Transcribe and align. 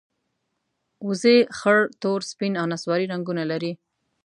وزې 1.07 1.37
خړ، 1.57 1.77
تور، 2.01 2.19
سپین 2.31 2.53
او 2.61 2.65
نسواري 2.71 3.05
رنګونه 3.13 3.43
لري 3.51 3.71